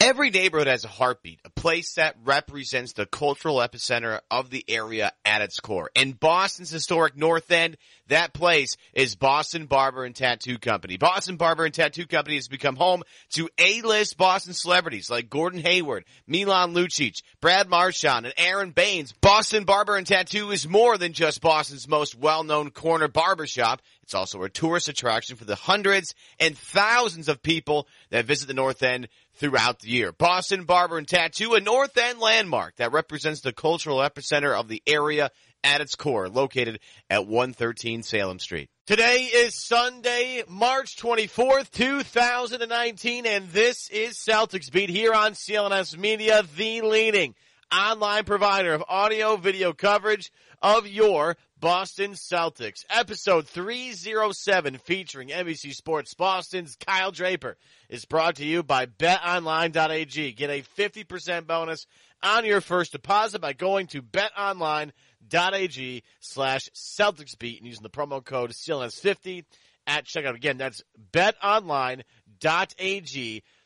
[0.00, 5.12] Every neighborhood has a heartbeat, a place that represents the cultural epicenter of the area
[5.24, 5.90] at its core.
[5.94, 7.76] In Boston's historic North End,
[8.08, 10.98] that place is Boston Barber and Tattoo Company.
[10.98, 16.04] Boston Barber and Tattoo Company has become home to A-list Boston celebrities like Gordon Hayward,
[16.26, 19.12] Milan Lucic, Brad Marchand, and Aaron Baynes.
[19.12, 23.80] Boston Barber and Tattoo is more than just Boston's most well-known corner barbershop.
[24.02, 28.54] It's also a tourist attraction for the hundreds and thousands of people that visit the
[28.54, 30.12] North End throughout the year.
[30.12, 34.82] Boston Barber and Tattoo, a North End landmark that represents the cultural epicenter of the
[34.86, 35.30] area
[35.62, 38.68] at its core, located at 113 Salem Street.
[38.86, 46.42] Today is Sunday, March 24th, 2019, and this is Celtics Beat here on CLNS Media,
[46.56, 47.34] the leading
[47.72, 50.30] online provider of audio video coverage
[50.62, 52.84] of your Boston Celtics.
[52.90, 57.56] Episode 307 featuring NBC Sports Boston's Kyle Draper
[57.88, 60.32] is brought to you by betonline.ag.
[60.32, 61.86] Get a 50% bonus
[62.22, 64.92] on your first deposit by going to betonline.ag
[66.20, 69.46] slash Celtics beat and using the promo code CLNS50
[69.86, 70.34] at checkout.
[70.34, 72.02] Again, that's betonline.ag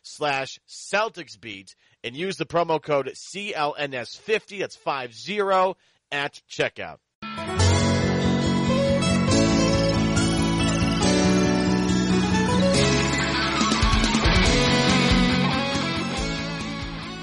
[0.03, 1.75] slash Celtics beat
[2.05, 4.61] and use the promo code CLNS50.
[4.61, 5.75] That's 50
[6.13, 6.99] at checkout.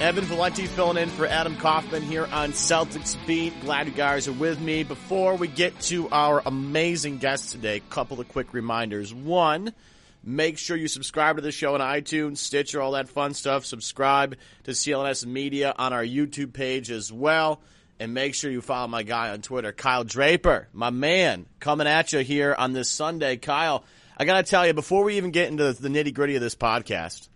[0.05, 3.59] Evan Valenti filling in for Adam Kaufman here on Celtics Beat.
[3.61, 4.83] Glad you guys are with me.
[4.83, 9.11] Before we get to our amazing guest today, couple of quick reminders.
[9.11, 9.73] One,
[10.23, 13.65] make sure you subscribe to the show on iTunes, Stitcher, all that fun stuff.
[13.65, 14.35] Subscribe
[14.65, 17.59] to CLNS Media on our YouTube page as well.
[17.99, 22.13] And make sure you follow my guy on Twitter, Kyle Draper, my man, coming at
[22.13, 23.37] you here on this Sunday.
[23.37, 23.83] Kyle,
[24.19, 26.53] I got to tell you, before we even get into the nitty gritty of this
[26.53, 27.27] podcast,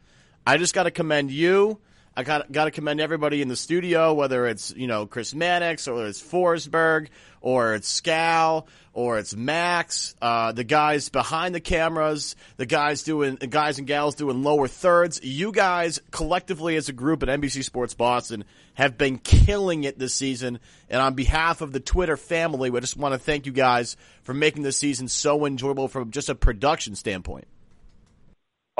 [0.46, 1.80] I just got to commend you
[2.20, 5.88] I got got to commend everybody in the studio, whether it's you know Chris Mannix
[5.88, 7.08] or it's Forsberg
[7.40, 13.36] or it's Scal or it's Max, uh, the guys behind the cameras, the guys doing
[13.36, 15.22] the guys and gals doing lower thirds.
[15.24, 18.44] You guys collectively as a group at NBC Sports Boston
[18.74, 20.60] have been killing it this season.
[20.90, 24.34] And on behalf of the Twitter family, we just want to thank you guys for
[24.34, 27.48] making this season so enjoyable from just a production standpoint.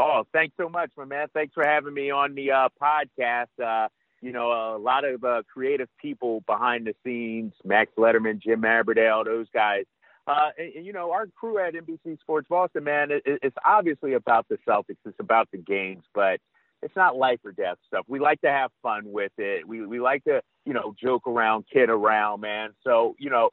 [0.02, 1.28] Oh, thanks so much, my man.
[1.34, 3.48] Thanks for having me on the uh, podcast.
[3.62, 3.90] Uh,
[4.22, 9.26] you know, a lot of uh, creative people behind the scenes, Max Letterman, Jim Aberdale,
[9.26, 9.84] those guys.
[10.26, 14.48] Uh, and, you know, our crew at NBC Sports Boston, man, it, it's obviously about
[14.48, 14.96] the Celtics.
[15.06, 16.40] It's about the games, but
[16.82, 18.06] it's not life or death stuff.
[18.08, 19.68] We like to have fun with it.
[19.68, 22.70] We we like to, you know, joke around, kid around, man.
[22.86, 23.50] So, you know,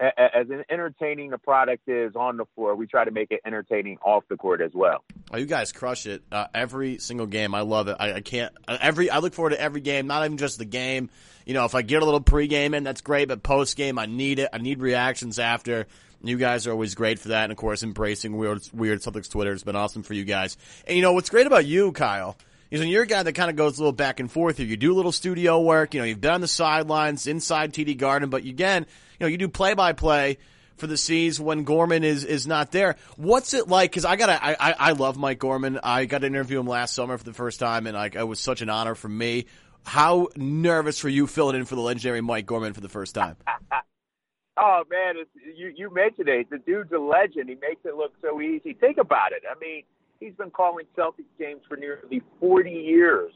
[0.00, 4.24] as entertaining the product is on the floor, we try to make it entertaining off
[4.28, 5.04] the court as well.
[5.32, 7.54] Oh, you guys crush it uh, every single game.
[7.54, 7.96] I love it.
[7.98, 9.10] I, I, can't every.
[9.10, 11.10] I look forward to every game, not even just the game.
[11.46, 13.28] You know, if I get a little pregame in, that's great.
[13.28, 14.48] But post game, I need it.
[14.52, 15.86] I need reactions after.
[16.22, 19.52] You guys are always great for that, and of course, embracing weird, weird Celtics Twitter
[19.52, 20.56] has been awesome for you guys.
[20.84, 22.36] And you know what's great about you, Kyle,
[22.72, 24.66] is when you're a guy that kind of goes a little back and forth here.
[24.66, 25.94] You do a little studio work.
[25.94, 28.86] You know, you've been on the sidelines inside TD Garden, but again
[29.18, 30.38] you know, you do play by play
[30.76, 32.96] for the C's when Gorman is is not there.
[33.16, 33.90] What's it like?
[33.90, 35.80] Because I got I, I I love Mike Gorman.
[35.82, 38.40] I got to interview him last summer for the first time, and like it was
[38.40, 39.46] such an honor for me.
[39.84, 43.36] How nervous were you filling in for the legendary Mike Gorman for the first time?
[44.56, 45.16] oh man,
[45.56, 46.48] you you mentioned it.
[46.50, 47.48] The dude's a legend.
[47.48, 48.74] He makes it look so easy.
[48.74, 49.42] Think about it.
[49.50, 49.82] I mean,
[50.20, 53.32] he's been calling Celtics games for nearly 40 years.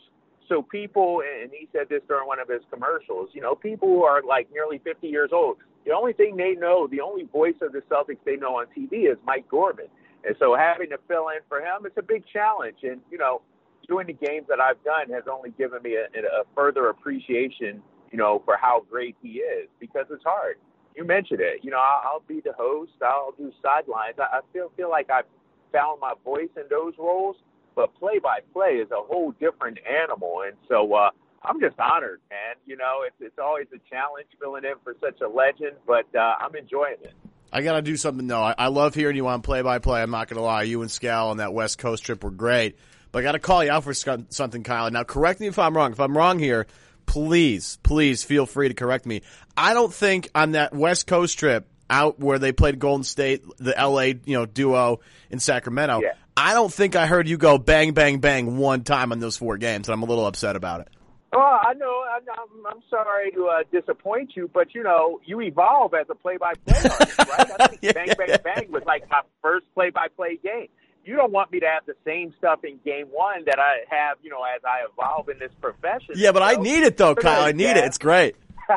[0.49, 4.02] So people, and he said this during one of his commercials, you know, people who
[4.02, 7.73] are like nearly 50 years old, the only thing they know, the only voice of
[7.73, 9.87] the Celtics they know on TV is Mike Gorman.
[10.25, 12.79] And so having to fill in for him, it's a big challenge.
[12.82, 13.43] And, you know,
[13.88, 18.19] doing the games that I've done has only given me a, a further appreciation, you
[18.19, 20.56] know, for how great he is because it's hard.
[20.94, 21.64] You mentioned it.
[21.64, 22.93] You know, I'll, I'll be the host.
[23.02, 24.14] I'll do sidelines.
[24.19, 25.25] I, I feel feel like I've
[25.73, 27.37] found my voice in those roles,
[27.75, 30.43] but play by play is a whole different animal.
[30.46, 31.11] And so uh,
[31.44, 32.56] I'm just honored, man.
[32.66, 36.34] You know, it's it's always a challenge filling in for such a legend, but uh,
[36.40, 37.12] I'm enjoying it.
[37.52, 38.42] I got to do something though.
[38.42, 40.02] I, I love hearing you on play by play.
[40.02, 40.62] I'm not going to lie.
[40.62, 42.76] You and Scal on that West Coast trip were great.
[43.10, 44.90] But I got to call you out for something, Kyle.
[44.90, 45.92] Now, correct me if I'm wrong.
[45.92, 46.66] If I'm wrong here,
[47.04, 49.20] please, please feel free to correct me.
[49.54, 53.74] I don't think on that West Coast trip out where they played Golden State, the
[53.78, 55.00] LA, you know, duo
[55.30, 56.00] in Sacramento.
[56.00, 56.14] Yeah.
[56.34, 59.58] I don't think I heard you go bang, bang, bang one time on those four
[59.58, 60.88] games, and I'm a little upset about it.
[61.34, 62.05] Oh, I know.
[62.14, 66.90] I'm, I'm sorry to uh, disappoint you, but you know, you evolve as a play-by-play
[66.90, 67.50] artist, right?
[67.58, 70.69] I think yeah, Bang Bang Bang was like my first play-by-play game.
[71.05, 74.19] You don't want me to have the same stuff in game one that I have,
[74.23, 76.14] you know, as I evolve in this profession.
[76.14, 77.43] Yeah, but so, I need it though, Kyle.
[77.43, 77.85] I need it.
[77.85, 78.37] It's great.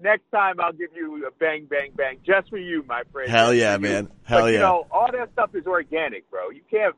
[0.00, 3.28] Next time I'll give you a bang, bang, bang, just for you, my friend.
[3.28, 4.08] Hell yeah, man.
[4.22, 4.52] Hell but, yeah.
[4.52, 6.50] You know, all that stuff is organic, bro.
[6.50, 6.94] You can't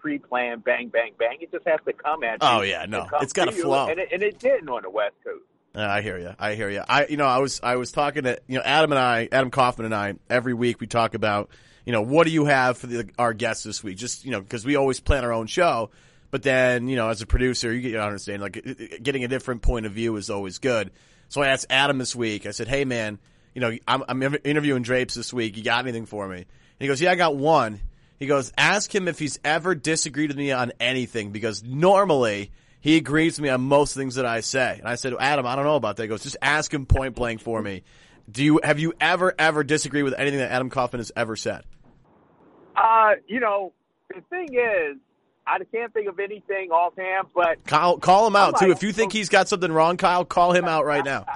[0.00, 1.38] pre-plan, bang, bang, bang.
[1.40, 2.48] It just has to come at you.
[2.48, 5.14] Oh yeah, no, it's got to flow, and it, and it didn't on the West
[5.24, 5.44] Coast.
[5.76, 6.32] I hear you.
[6.38, 6.82] I hear you.
[6.88, 9.50] I, you know, I was, I was talking to, you know, Adam and I, Adam
[9.50, 11.50] Kaufman and I, every week we talk about,
[11.84, 13.96] you know, what do you have for the, our guests this week?
[13.96, 15.90] Just, you know, because we always plan our own show,
[16.30, 18.52] but then, you know, as a producer, you, get you understand, like,
[19.02, 20.92] getting a different point of view is always good.
[21.28, 22.46] So I asked Adam this week.
[22.46, 23.18] I said, "Hey, man,
[23.54, 25.56] you know, I'm, I'm interviewing Drapes this week.
[25.56, 26.46] You got anything for me?" And
[26.78, 27.80] he goes, "Yeah, I got one."
[28.18, 32.96] He goes, ask him if he's ever disagreed with me on anything because normally he
[32.96, 34.76] agrees with me on most things that I say.
[34.78, 36.04] And I said, Adam, I don't know about that.
[36.04, 37.82] He goes, just ask him point blank for me.
[38.30, 41.64] Do you have you ever ever disagreed with anything that Adam Kaufman has ever said?
[42.74, 43.72] Uh, you know,
[44.08, 44.96] the thing is,
[45.46, 48.70] I can't think of anything offhand, but Kyle, call him out too.
[48.70, 51.26] If you think he's got something wrong, Kyle, call him out right now.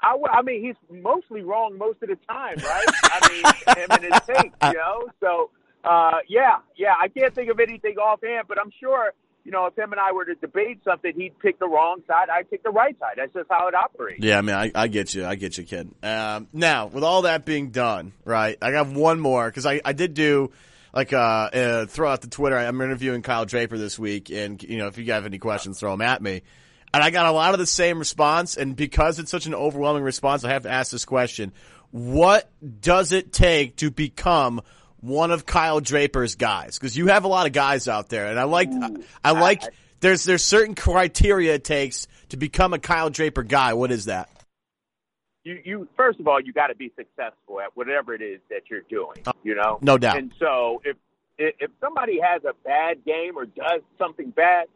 [0.00, 2.84] I, I mean, he's mostly wrong most of the time, right?
[3.04, 5.08] I mean, him and his take, you know.
[5.20, 5.50] So
[5.84, 9.12] uh, yeah, yeah, I can't think of anything offhand, but I'm sure,
[9.44, 12.28] you know, if him and I were to debate something, he'd pick the wrong side,
[12.30, 13.14] I'd pick the right side.
[13.16, 14.24] That's just how it operates.
[14.24, 15.26] Yeah, I mean, I, I get you.
[15.26, 15.90] I get you, kid.
[16.02, 19.92] Um, now, with all that being done, right, I got one more, because I, I
[19.92, 20.50] did do,
[20.94, 22.56] like, uh, uh, throw out the Twitter.
[22.56, 25.90] I'm interviewing Kyle Draper this week, and, you know, if you have any questions, throw
[25.90, 26.42] them at me.
[26.94, 30.04] And I got a lot of the same response, and because it's such an overwhelming
[30.04, 31.52] response, I have to ask this question.
[31.90, 32.48] What
[32.80, 34.62] does it take to become
[35.04, 38.40] one of Kyle Draper's guys because you have a lot of guys out there, and
[38.40, 39.68] I like Ooh, I like I,
[40.00, 43.74] there's there's certain criteria it takes to become a Kyle Draper guy.
[43.74, 44.30] What is that?
[45.44, 48.62] You you first of all you got to be successful at whatever it is that
[48.70, 49.18] you're doing.
[49.26, 50.16] Oh, you know, no doubt.
[50.16, 50.96] And so if
[51.36, 54.66] if somebody has a bad game or does something bad,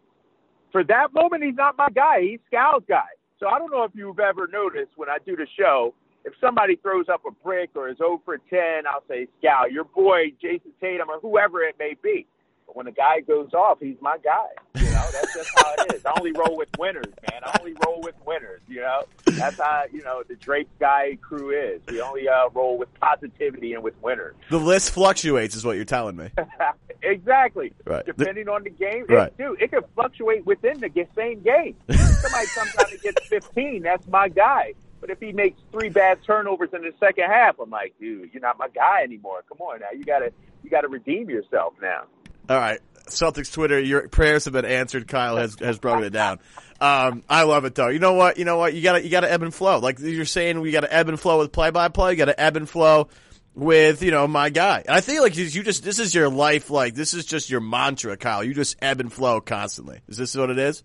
[0.73, 2.21] for that moment he's not my guy.
[2.21, 3.09] He's Scal's guy.
[3.41, 6.77] So I don't know if you've ever noticed when I do the show if somebody
[6.77, 11.09] throws up a brick or is over 10, I'll say, Scal, your boy, Jayson Tatum,
[11.11, 12.27] or whoever it may be.
[12.67, 14.49] But when a guy goes off, he's my guy.
[14.75, 16.05] You know, that's just how it is.
[16.05, 17.41] I only roll with winners, man.
[17.43, 19.05] I only roll with winners, you know.
[19.25, 21.81] That's how, you know, the Drake guy crew is.
[21.89, 24.35] We only uh, roll with positivity and with winners.
[24.51, 26.29] The list fluctuates, is what you're telling me.
[27.03, 27.73] exactly.
[27.87, 28.05] Right.
[28.05, 29.07] Depending the, on the game.
[29.09, 29.29] Right.
[29.29, 31.75] It, dude, it can fluctuate within the same game.
[31.91, 33.83] Somebody sometimes gets 15.
[33.83, 34.75] That's my guy.
[35.01, 38.43] But if he makes three bad turnovers in the second half, I'm like, dude, you're
[38.43, 39.45] not my guy anymore.
[39.49, 42.05] Come on now, you gotta you gotta redeem yourself now.
[42.49, 45.07] All right, Celtics Twitter, your prayers have been answered.
[45.07, 46.41] Kyle has has broken it down.
[46.81, 47.89] Um, I love it though.
[47.89, 48.39] You know what?
[48.39, 48.75] You know what?
[48.75, 49.79] You gotta you gotta ebb and flow.
[49.79, 52.13] Like you're saying, we gotta ebb and flow with play by play.
[52.13, 53.09] You gotta ebb and flow
[53.55, 54.83] with you know my guy.
[54.87, 56.71] And I think like you just this is your life.
[56.71, 58.45] Like this is just your mantra, Kyle.
[58.45, 60.01] You just ebb and flow constantly.
[60.09, 60.85] Is this what it is?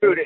[0.00, 0.18] Dude,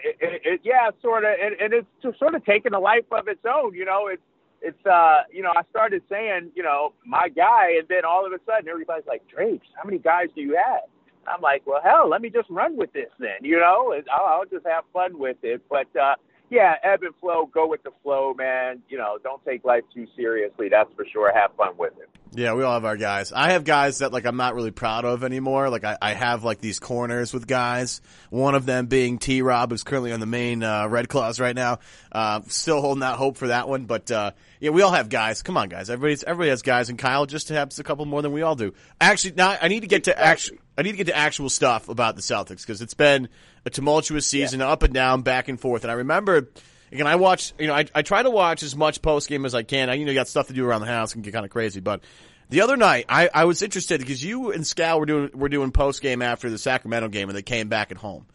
[0.46, 3.74] it, yeah, sort of, and, and it's sort of taken a life of its own.
[3.74, 4.22] You know, it's
[4.62, 8.32] it's uh, you know, I started saying, you know, my guy, and then all of
[8.32, 10.88] a sudden, everybody's like, Drapes, how many guys do you have?
[11.28, 13.42] I'm like, well, hell, let me just run with this then.
[13.42, 15.60] You know, I'll, I'll just have fun with it.
[15.68, 16.14] But uh,
[16.50, 18.82] yeah, ebb and flow, go with the flow, man.
[18.88, 20.68] You know, don't take life too seriously.
[20.68, 21.32] That's for sure.
[21.34, 22.08] Have fun with it.
[22.32, 23.32] Yeah, we all have our guys.
[23.32, 25.70] I have guys that like I'm not really proud of anymore.
[25.70, 28.00] Like I, I have like these corners with guys.
[28.30, 31.54] One of them being T Rob, who's currently on the Maine uh, Red Claws right
[31.54, 31.78] now.
[32.12, 35.42] Uh, still holding out hope for that one, but uh, yeah, we all have guys.
[35.42, 35.88] Come on, guys.
[35.88, 38.74] Everybody's everybody has guys, and Kyle just has a couple more than we all do.
[39.00, 40.58] Actually, now I need to get to actual.
[40.78, 43.28] I need to get to actual stuff about the Celtics because it's been
[43.66, 44.68] a tumultuous season, yeah.
[44.68, 45.84] up and down, back and forth.
[45.84, 46.48] And I remember
[46.90, 49.54] again, I watch, you know, I, I try to watch as much post game as
[49.54, 49.90] I can.
[49.90, 51.80] I, you know, got stuff to do around the house and get kind of crazy,
[51.80, 52.00] but
[52.48, 55.72] The other night, I, I was interested because you and Scal were doing were doing
[55.72, 58.26] post game after the Sacramento game, and they came back at home.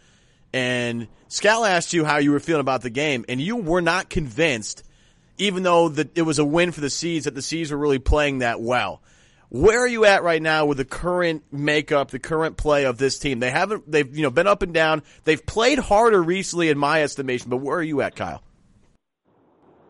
[0.54, 4.10] And Scal asked you how you were feeling about the game, and you were not
[4.10, 4.84] convinced,
[5.38, 8.00] even though the, it was a win for the Seeds, that the Seeds were really
[8.00, 9.02] playing that well.
[9.54, 13.20] Where are you at right now with the current makeup, the current play of this
[13.20, 13.42] team?
[13.42, 15.04] They haven't, they've you know been up and down.
[15.26, 17.50] They've played harder recently, in my estimation.
[17.50, 18.42] But where are you at, Kyle?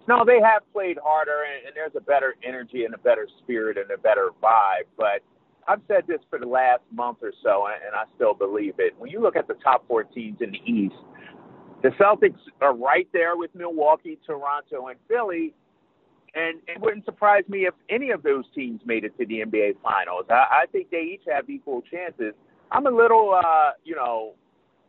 [0.08, 3.78] No, they have played harder, and, and there's a better energy and a better spirit
[3.78, 4.88] and a better vibe.
[4.98, 5.22] But
[5.68, 8.96] I've said this for the last month or so, and, and I still believe it.
[8.98, 10.96] When you look at the top four teams in the East,
[11.84, 15.54] the Celtics are right there with Milwaukee, Toronto, and Philly.
[16.34, 19.82] And it wouldn't surprise me if any of those teams made it to the NBA
[19.84, 20.26] Finals.
[20.30, 22.34] I, I think they each have equal chances.
[22.72, 24.34] I'm a little, uh, you know,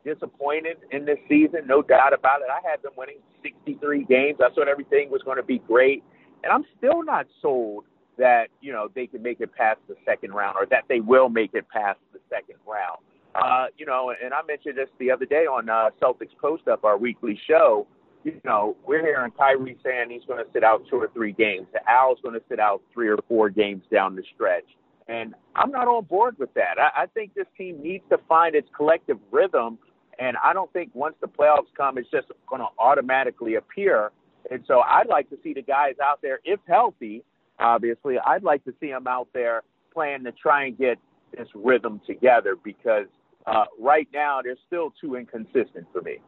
[0.04, 2.49] disappointed in this season, no doubt about it.
[2.50, 4.38] I had them winning 63 games.
[4.40, 6.02] I thought everything was going to be great,
[6.42, 7.84] and I'm still not sold
[8.18, 11.28] that you know they can make it past the second round or that they will
[11.28, 12.99] make it past the second round.
[13.34, 16.84] Uh, you know, and I mentioned this the other day on uh, Celtics Post Up,
[16.84, 17.87] our weekly show.
[18.25, 21.67] You know, we're hearing Kyrie saying he's going to sit out two or three games.
[21.88, 24.64] Al's going to sit out three or four games down the stretch.
[25.09, 26.79] And I'm not on board with that.
[26.79, 29.79] I, I think this team needs to find its collective rhythm
[30.19, 34.11] and I don't think once the playoffs come, it's just going to automatically appear.
[34.50, 37.25] And so I'd like to see the guys out there, if healthy,
[37.59, 39.62] obviously, I'd like to see them out there
[39.93, 40.99] playing to try and get
[41.37, 43.07] this rhythm together because
[43.47, 46.19] uh, right now they're still too inconsistent for me.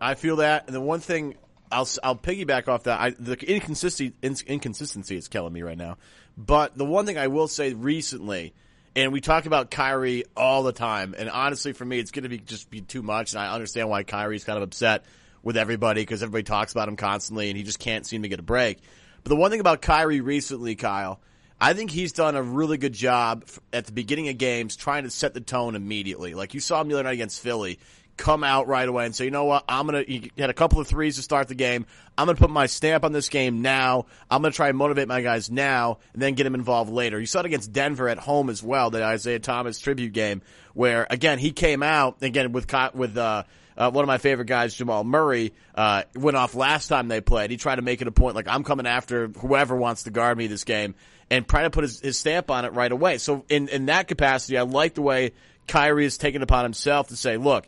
[0.00, 1.36] I feel that, and the one thing
[1.70, 3.00] I'll I'll piggyback off that.
[3.00, 5.98] I, the inconsistency inconsistency is killing me right now.
[6.36, 8.52] But the one thing I will say recently
[8.96, 11.14] and we talk about Kyrie all the time.
[11.16, 13.34] And honestly, for me, it's going to be just be too much.
[13.34, 15.04] And I understand why Kyrie's kind of upset
[15.42, 18.40] with everybody because everybody talks about him constantly and he just can't seem to get
[18.40, 18.78] a break.
[19.22, 21.20] But the one thing about Kyrie recently, Kyle,
[21.60, 25.10] I think he's done a really good job at the beginning of games trying to
[25.10, 26.32] set the tone immediately.
[26.32, 27.78] Like you saw him the other night against Philly
[28.16, 30.02] come out right away and say, you know what, I'm gonna.
[30.02, 31.86] He had a couple of threes to start the game.
[32.16, 34.06] I'm gonna put my stamp on this game now.
[34.30, 37.20] I'm gonna try and motivate my guys now, and then get them involved later.
[37.20, 40.42] You saw it against Denver at home as well, the Isaiah Thomas tribute game,
[40.74, 43.16] where again he came out again with with.
[43.16, 43.44] uh
[43.78, 47.50] uh, one of my favorite guys, Jamal Murray, uh, went off last time they played.
[47.50, 50.38] He tried to make it a point like I'm coming after whoever wants to guard
[50.38, 50.94] me this game,
[51.30, 53.18] and try to put his, his stamp on it right away.
[53.18, 55.32] So in in that capacity, I like the way
[55.68, 57.66] Kyrie has taken upon himself to say, look,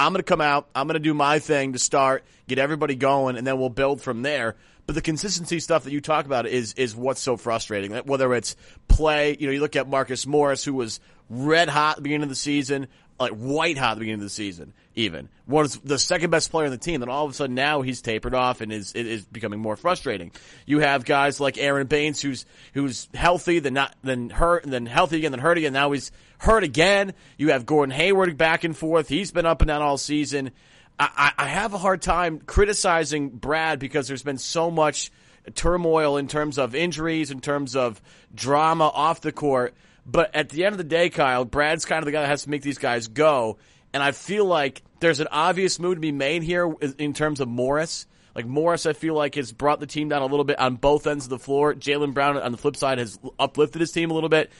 [0.00, 0.68] I'm going to come out.
[0.74, 4.00] I'm going to do my thing to start, get everybody going, and then we'll build
[4.00, 4.56] from there.
[4.86, 7.92] But the consistency stuff that you talk about is is what's so frustrating.
[7.92, 8.56] Whether it's
[8.88, 12.24] play, you know, you look at Marcus Morris, who was red hot at the beginning
[12.24, 12.88] of the season,
[13.20, 16.64] like white hot at the beginning of the season, even was the second best player
[16.64, 17.00] on the team.
[17.00, 19.76] Then all of a sudden now he's tapered off and is it is becoming more
[19.76, 20.32] frustrating.
[20.64, 24.86] You have guys like Aaron Baynes who's who's healthy, then not then hurt, and then
[24.86, 25.74] healthy again, then hurt again.
[25.74, 27.12] Now he's hurt again.
[27.36, 29.08] You have Gordon Hayward back and forth.
[29.08, 30.50] He's been up and down all season.
[30.98, 35.10] I, I have a hard time criticizing Brad because there's been so much
[35.54, 38.00] turmoil in terms of injuries, in terms of
[38.34, 39.74] drama off the court.
[40.10, 42.44] But at the end of the day, Kyle, Brad's kind of the guy that has
[42.44, 43.58] to make these guys go.
[43.92, 47.48] And I feel like there's an obvious move to be made here in terms of
[47.48, 48.06] Morris.
[48.34, 51.06] Like Morris, I feel like has brought the team down a little bit on both
[51.06, 51.74] ends of the floor.
[51.74, 54.50] Jaylen Brown on the flip side has uplifted his team a little bit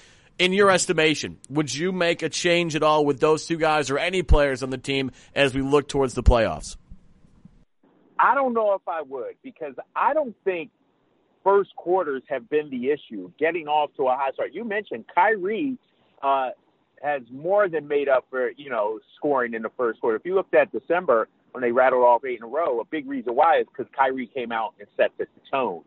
[0.40, 3.98] in your estimation, would you make a change at all with those two guys or
[3.98, 6.76] any players on the team as we look towards the playoffs?
[8.18, 10.70] I don't know if I would because I don't think
[11.42, 13.30] first quarters have been the issue.
[13.38, 14.52] Getting off to a high start.
[14.52, 15.76] You mentioned Kyrie
[16.22, 16.50] uh,
[17.02, 20.16] has more than made up for you know scoring in the first quarter.
[20.16, 23.08] If you looked at December when they rattled off eight in a row, a big
[23.08, 25.82] reason why is because Kyrie came out and set the tone.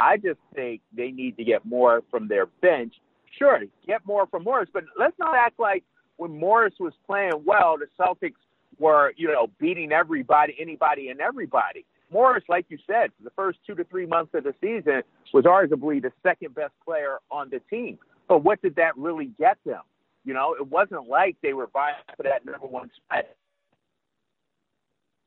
[0.00, 2.94] I just think they need to get more from their bench
[3.36, 5.84] Sure, get more from Morris, but let's not act like
[6.16, 8.34] when Morris was playing well, the Celtics
[8.78, 11.84] were, you know, beating everybody, anybody, and everybody.
[12.10, 15.44] Morris, like you said, for the first two to three months of the season, was
[15.44, 17.98] arguably the second best player on the team.
[18.28, 19.82] But what did that really get them?
[20.24, 23.24] You know, it wasn't like they were vying for that number one spot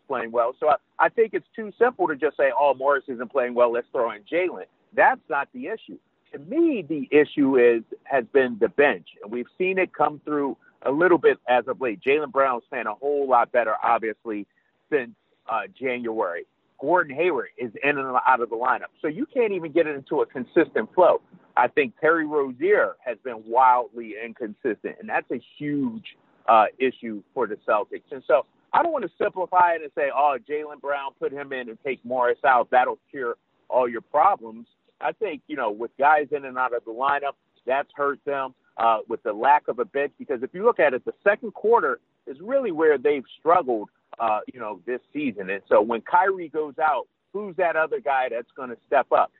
[0.07, 0.53] playing well.
[0.59, 3.71] So I, I think it's too simple to just say, oh, Morris isn't playing well,
[3.71, 4.65] let's throw in Jaylen.
[4.93, 5.97] That's not the issue
[6.31, 10.57] to me, the issue is has been the bench, and we've seen it come through
[10.83, 11.99] a little bit as of late.
[12.01, 14.47] Jaylen Brown's playing a whole lot better, obviously,
[14.89, 15.11] since
[15.49, 16.45] uh, January.
[16.81, 19.95] Gordon Hayward is in and out of the lineup, so you can't even get it
[19.95, 21.21] into a consistent flow.
[21.55, 26.17] I think Terry Rozier has been wildly inconsistent, and that's a huge
[26.49, 28.11] uh, issue for the Celtics.
[28.11, 31.53] And so I don't want to simplify it and say, "Oh, Jaylen Brown, put him
[31.53, 32.69] in and take Morris out.
[32.71, 33.35] That'll cure
[33.69, 34.67] all your problems."
[34.99, 37.33] I think, you know, with guys in and out of the lineup,
[37.65, 40.13] that's hurt them uh, with the lack of a bench.
[40.17, 43.89] Because if you look at it, the second quarter is really where they've struggled,
[44.21, 45.49] uh, you know, this season.
[45.49, 49.31] And so when Kyrie goes out, who's that other guy that's going to step up?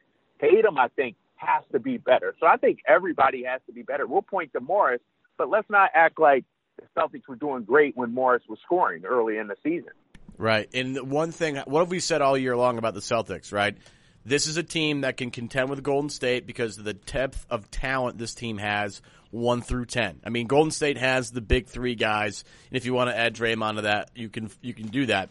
[0.42, 2.36] Tatum, I think, has to be better.
[2.40, 4.08] So I think everybody has to be better.
[4.08, 5.02] We'll point to Morris,
[5.38, 6.46] but let's not act like
[6.78, 9.92] the Celtics were doing great when Morris was scoring early in the season.
[10.38, 10.68] Right.
[10.74, 13.78] And one thing, what have we said all year long about the Celtics, right?
[14.26, 17.70] This is a team that can contend with Golden State because of the depth of
[17.70, 20.20] talent this team has, one through ten.
[20.24, 23.36] I mean, Golden State has the big three guys, and if you want to add
[23.36, 25.30] Draymond to that, you can you can do that.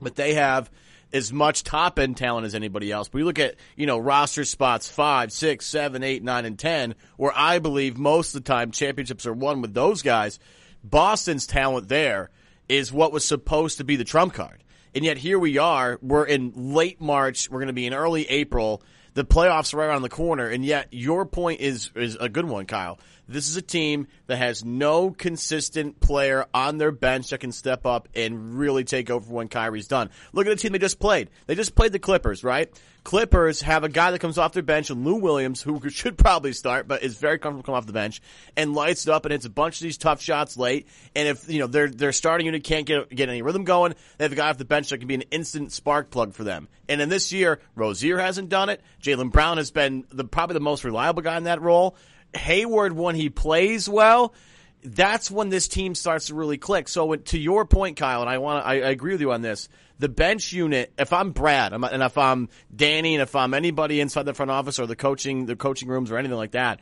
[0.00, 0.70] But they have
[1.14, 3.08] as much top end talent as anybody else.
[3.08, 6.96] But you look at, you know, roster spots five, six, seven, eight, nine, and 10,
[7.16, 10.40] where I believe most of the time championships are won with those guys.
[10.82, 12.30] Boston's talent there
[12.68, 14.64] is what was supposed to be the trump card.
[14.94, 15.98] And yet here we are.
[16.02, 17.48] We're in late March.
[17.48, 18.82] We're going to be in early April.
[19.14, 20.48] The playoffs are right around the corner.
[20.48, 22.98] And yet your point is, is a good one, Kyle.
[23.26, 27.86] This is a team that has no consistent player on their bench that can step
[27.86, 30.10] up and really take over when Kyrie's done.
[30.32, 31.30] Look at the team they just played.
[31.46, 32.70] They just played the Clippers, right?
[33.04, 36.54] Clippers have a guy that comes off their bench, and Lou Williams, who should probably
[36.54, 38.22] start, but is very comfortable coming off the bench,
[38.56, 40.88] and lights it up and hits a bunch of these tough shots late.
[41.14, 44.24] And if you know their their starting unit can't get get any rhythm going, they
[44.24, 46.66] have a guy off the bench that can be an instant spark plug for them.
[46.88, 48.80] And in this year, Rozier hasn't done it.
[49.02, 51.96] Jaylen Brown has been the probably the most reliable guy in that role.
[52.36, 54.34] Hayward, when he plays well,
[54.84, 56.88] that's when this team starts to really click.
[56.88, 59.68] So to your point, Kyle, and I want I, I agree with you on this.
[59.98, 64.24] The bench unit, if I'm Brad, and if I'm Danny, and if I'm anybody inside
[64.24, 66.80] the front office or the coaching, the coaching rooms or anything like that,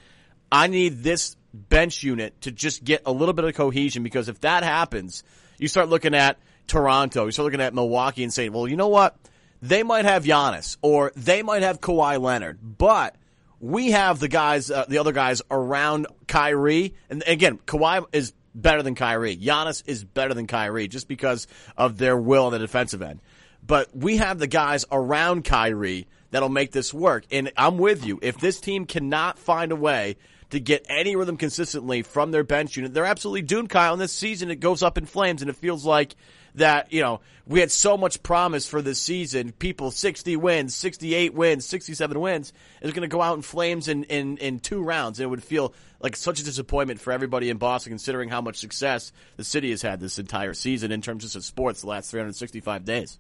[0.51, 4.41] I need this bench unit to just get a little bit of cohesion because if
[4.41, 5.23] that happens,
[5.59, 8.89] you start looking at Toronto, you start looking at Milwaukee and saying, well, you know
[8.89, 9.17] what?
[9.61, 13.15] They might have Giannis or they might have Kawhi Leonard, but
[13.63, 16.95] we have the guys, uh, the other guys around Kyrie.
[17.09, 19.37] And again, Kawhi is better than Kyrie.
[19.37, 23.21] Giannis is better than Kyrie just because of their will on the defensive end.
[23.65, 27.25] But we have the guys around Kyrie that'll make this work.
[27.31, 28.19] And I'm with you.
[28.21, 30.17] If this team cannot find a way
[30.53, 33.95] to get any rhythm consistently from their bench unit, they're absolutely doomed, Kyle.
[33.95, 36.15] And this season, it goes up in flames, and it feels like
[36.57, 39.53] that, you know, we had so much promise for this season.
[39.53, 44.05] People 60 wins, 68 wins, 67 wins is going to go out in flames in,
[44.05, 45.19] in, in two rounds.
[45.19, 48.57] And it would feel like such a disappointment for everybody in Boston considering how much
[48.57, 52.85] success the city has had this entire season in terms of sports the last 365
[52.85, 53.19] days.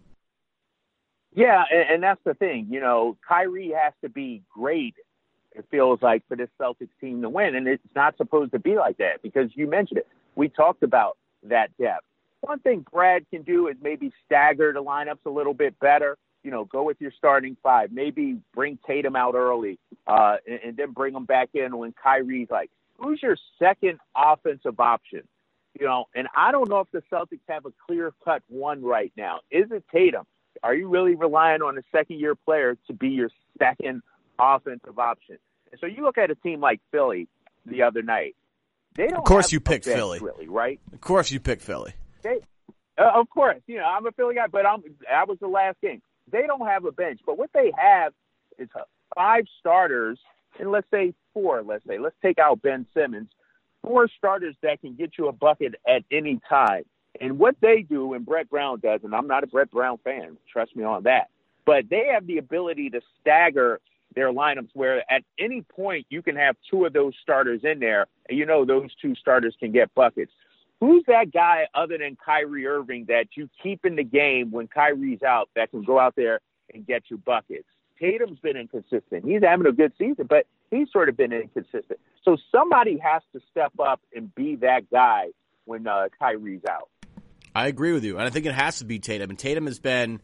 [1.35, 2.68] Yeah, and, and that's the thing.
[2.71, 4.95] You know, Kyrie has to be great
[5.55, 7.55] it feels like for this Celtics team to win.
[7.55, 10.09] And it's not supposed to be like that because you mentioned it.
[10.35, 12.05] We talked about that depth.
[12.41, 16.17] One thing Brad can do is maybe stagger the lineups a little bit better.
[16.43, 17.93] You know, go with your starting five.
[17.93, 22.49] Maybe bring Tatum out early, uh, and, and then bring him back in when Kyrie's
[22.51, 25.23] like, who's your second offensive option?
[25.79, 29.12] You know, and I don't know if the Celtics have a clear cut one right
[29.17, 29.41] now.
[29.51, 30.27] Is it Tatum?
[30.65, 34.03] Are you really relying on a second year player to be your second
[34.43, 35.39] offensive option?
[35.71, 37.29] And so you look at a team like Philly
[37.67, 38.37] the other night.
[38.95, 40.81] They don't of course you picked Philly, really, right?
[40.93, 41.95] Of course you pick Philly.
[42.23, 42.41] They,
[42.99, 45.81] uh, of course, you know I'm a Philly guy, but I'm that was the last
[45.81, 46.03] game.
[46.31, 48.13] They don't have a bench, but what they have
[48.59, 48.69] is
[49.15, 50.19] five starters,
[50.61, 51.63] and let's say four.
[51.63, 53.31] Let's say let's take out Ben Simmons,
[53.83, 56.85] four starters that can get you a bucket at any time.
[57.21, 60.39] And what they do, and Brett Brown does, and I'm not a Brett Brown fan,
[60.51, 61.29] trust me on that,
[61.65, 63.81] but they have the ability to stagger
[64.14, 68.07] their lineups where at any point you can have two of those starters in there,
[68.29, 70.33] and you know those two starters can get buckets.
[70.81, 75.22] Who's that guy other than Kyrie Irving that you keep in the game when Kyrie's
[75.22, 76.40] out that can go out there
[76.75, 77.68] and get you buckets?
[78.01, 79.25] Tatum's been inconsistent.
[79.25, 82.01] He's having a good season, but he's sort of been inconsistent.
[82.25, 85.29] So somebody has to step up and be that guy
[85.66, 86.88] when uh, Kyrie's out.
[87.55, 89.31] I agree with you, and I think it has to be Tatum.
[89.31, 90.20] And Tatum has been,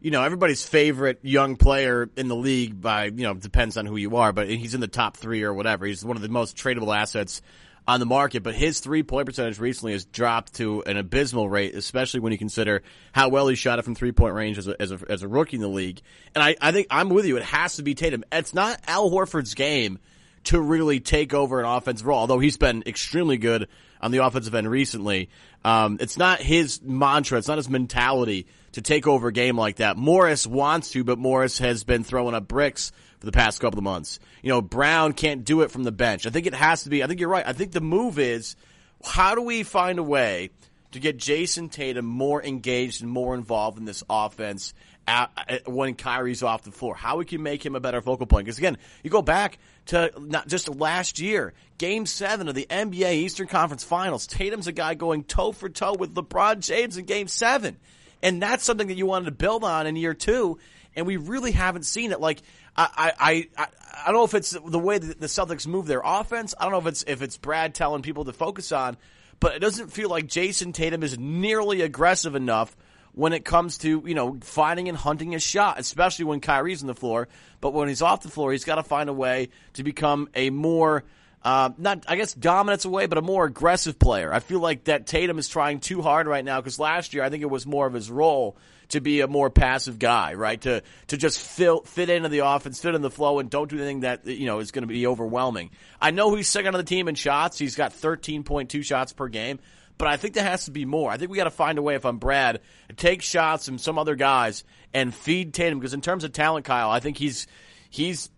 [0.00, 2.80] you know, everybody's favorite young player in the league.
[2.80, 5.52] By you know, depends on who you are, but he's in the top three or
[5.52, 5.86] whatever.
[5.86, 7.42] He's one of the most tradable assets
[7.88, 11.74] on the market, but his three point percentage recently has dropped to an abysmal rate,
[11.74, 12.82] especially when you consider
[13.12, 15.28] how well he shot it from three point range as a, as a, as a
[15.28, 16.00] rookie in the league.
[16.34, 17.36] And I, I think I'm with you.
[17.38, 18.24] It has to be Tatum.
[18.30, 19.98] It's not Al Horford's game
[20.44, 23.68] to really take over an offensive role, although he's been extremely good
[24.00, 25.30] on the offensive end recently.
[25.64, 27.38] Um, it's not his mantra.
[27.38, 29.96] It's not his mentality to take over a game like that.
[29.96, 33.84] Morris wants to, but Morris has been throwing up bricks for the past couple of
[33.84, 34.20] months.
[34.42, 36.26] You know, Brown can't do it from the bench.
[36.26, 37.46] I think it has to be, I think you're right.
[37.46, 38.56] I think the move is
[39.04, 40.50] how do we find a way
[40.92, 44.72] to get Jayson Tatum more engaged and more involved in this offense
[45.06, 46.94] at, when Kyrie's off the floor.
[46.94, 48.44] How we can make him a better focal point.
[48.44, 53.14] Because again, you go back to not just last year, Game Seven of the NBA
[53.14, 54.26] Eastern Conference Finals.
[54.26, 57.78] Tatum's a guy going toe for toe with LeBron James in Game Seven,
[58.22, 60.58] and that's something that you wanted to build on in year two.
[60.96, 62.20] And we really haven't seen it.
[62.20, 62.42] Like
[62.76, 63.66] I, I, I,
[64.02, 66.54] I don't know if it's the way that the Celtics move their offense.
[66.58, 68.96] I don't know if it's if it's Brad telling people to focus on,
[69.40, 72.76] but it doesn't feel like Jayson Tatum is nearly aggressive enough
[73.12, 76.86] when it comes to you know finding and hunting a shot, especially when Kyrie's on
[76.86, 77.28] the floor.
[77.60, 80.50] But when he's off the floor, he's got to find a way to become a
[80.50, 81.04] more
[81.48, 84.30] uh, not I guess dominance away, but a more aggressive player.
[84.30, 87.30] I feel like that Tatum is trying too hard right now because last year I
[87.30, 88.58] think it was more of his role
[88.90, 90.60] to be a more passive guy, right?
[90.60, 93.76] To to just fill, fit into the offense, fit in the flow, and don't do
[93.76, 95.70] anything that you know is going to be overwhelming.
[95.98, 97.58] I know he's second on the team in shots.
[97.58, 99.58] He's got 13.2 shots per game,
[99.96, 101.10] but I think there has to be more.
[101.10, 101.94] I think we got to find a way.
[101.94, 102.60] If I'm Brad,
[102.96, 106.90] take shots from some other guys and feed Tatum because in terms of talent, Kyle,
[106.90, 107.46] I think he's
[107.88, 108.28] he's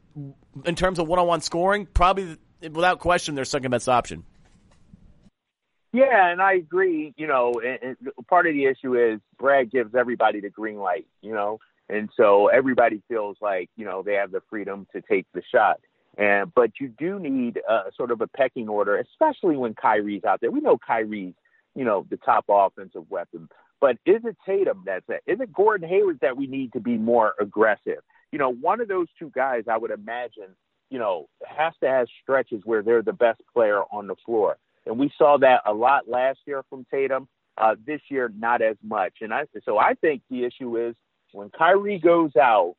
[0.64, 4.24] in terms of one-on-one scoring, probably without question their second best option.
[5.92, 7.14] Yeah, and I agree.
[7.16, 11.06] You know, and, and part of the issue is Brad gives everybody the green light.
[11.20, 15.26] You know, and so everybody feels like you know they have the freedom to take
[15.34, 15.80] the shot.
[16.16, 20.40] And but you do need a, sort of a pecking order, especially when Kyrie's out
[20.40, 20.50] there.
[20.50, 21.34] We know Kyrie's,
[21.74, 23.48] you know, the top offensive weapon.
[23.80, 25.22] But is it Tatum that's it?
[25.26, 28.00] Is it Gordon Hayward that we need to be more aggressive?
[28.32, 30.54] You know, one of those two guys, I would imagine,
[30.90, 34.56] you know, has to have stretches where they're the best player on the floor.
[34.86, 37.28] And we saw that a lot last year from Tatum.
[37.58, 39.12] Uh, this year, not as much.
[39.20, 40.94] And I, so I think the issue is
[41.32, 42.74] when Kyrie goes out,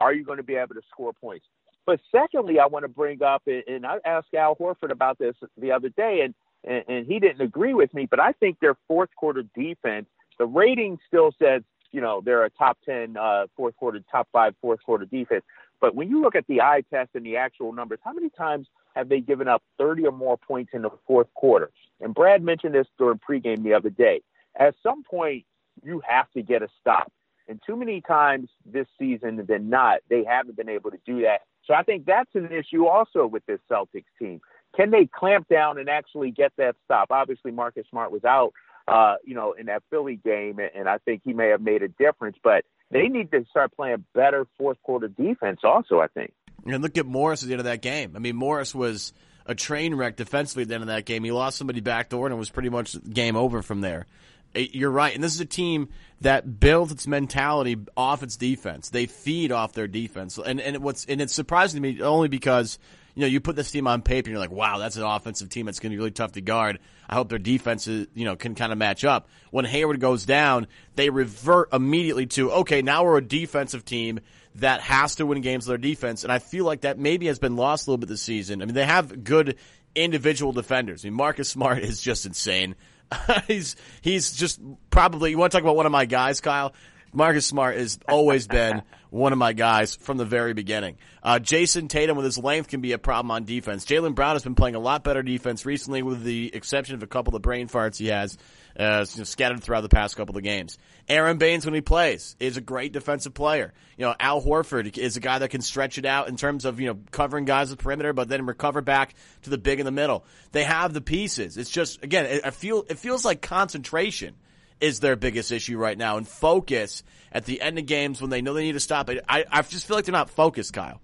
[0.00, 1.46] are you going to be able to score points?
[1.86, 5.70] But secondly, I want to bring up, and I asked Al Horford about this the
[5.70, 9.10] other day, and, and, and he didn't agree with me, but I think their fourth
[9.16, 10.06] quarter defense,
[10.38, 14.54] the rating still says, you know, they're a top 10 uh, fourth quarter, top five
[14.60, 15.44] fourth quarter defense.
[15.82, 18.68] But when you look at the eye test and the actual numbers, how many times
[18.94, 21.70] have they given up 30 or more points in the fourth quarter?
[22.00, 24.22] And Brad mentioned this during pregame the other day.
[24.58, 25.44] At some point,
[25.82, 27.12] you have to get a stop.
[27.48, 31.40] And too many times this season than not, they haven't been able to do that.
[31.66, 34.40] So I think that's an issue also with this Celtics team.
[34.76, 37.08] Can they clamp down and actually get that stop?
[37.10, 38.52] Obviously, Marcus Smart was out,
[38.86, 41.88] uh, you know, in that Philly game, and I think he may have made a
[41.88, 42.36] difference.
[42.42, 46.32] But they need to start playing better fourth quarter defense also, I think.
[46.66, 48.12] And look at Morris at the end of that game.
[48.14, 49.12] I mean, Morris was
[49.46, 51.24] a train wreck defensively at the end of that game.
[51.24, 54.06] He lost somebody backdoor and it was pretty much game over from there.
[54.54, 55.14] Eh, you're right.
[55.14, 55.88] And this is a team
[56.20, 58.90] that builds its mentality off its defense.
[58.90, 60.38] They feed off their defense.
[60.38, 62.78] And, and what's, and it's surprising to me only because
[63.14, 65.48] you know, you put this team on paper and you're like, wow, that's an offensive
[65.48, 66.78] team that's going to be really tough to guard.
[67.08, 69.28] I hope their defense is, you know, can kind of match up.
[69.50, 74.20] When Hayward goes down, they revert immediately to, okay, now we're a defensive team
[74.56, 76.24] that has to win games with their defense.
[76.24, 78.62] And I feel like that maybe has been lost a little bit this season.
[78.62, 79.56] I mean, they have good
[79.94, 81.04] individual defenders.
[81.04, 82.76] I mean, Marcus Smart is just insane.
[83.46, 86.72] he's, he's just probably, you want to talk about one of my guys, Kyle?
[87.12, 90.96] Marcus Smart has always been one of my guys from the very beginning.
[91.22, 93.84] Uh, Jayson Tatum with his length can be a problem on defense.
[93.84, 97.06] Jaylen Brown has been playing a lot better defense recently with the exception of a
[97.06, 98.38] couple of brain farts he has
[98.78, 100.78] uh, scattered throughout the past couple of games.
[101.08, 103.74] Aaron Baynes, when he plays, is a great defensive player.
[103.98, 106.80] You know, Al Horford is a guy that can stretch it out in terms of,
[106.80, 109.92] you know, covering guys with perimeter, but then recover back to the big in the
[109.92, 110.24] middle.
[110.52, 111.58] They have the pieces.
[111.58, 114.36] It's just, again, I feel, it feels like concentration
[114.82, 118.42] is their biggest issue right now and focus at the end of games when they
[118.42, 119.24] know they need to stop it.
[119.28, 121.00] I, I just feel like they're not focused, Kyle.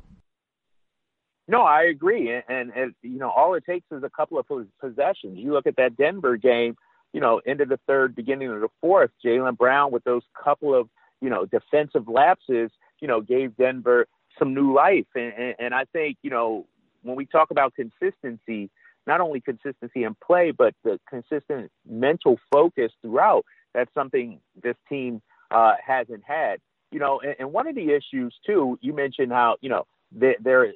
[1.46, 2.30] No, I agree.
[2.30, 4.46] And, and, and, you know, all it takes is a couple of
[4.80, 5.38] possessions.
[5.38, 6.76] You look at that Denver game,
[7.14, 10.74] you know, end of the third, beginning of the fourth, Jaylen Brown with those couple
[10.74, 10.88] of,
[11.22, 14.06] you know, defensive lapses, you know, gave Denver
[14.38, 15.06] some new life.
[15.14, 16.66] And, and, and I think, you know,
[17.02, 18.70] when we talk about consistency,
[19.06, 23.46] not only consistency in play, but the consistent mental focus throughout,
[23.78, 26.58] that's something this team uh, hasn't had.
[26.90, 30.36] You know, and, and, one of the issues too, you mentioned how you know they,
[30.40, 30.72] they're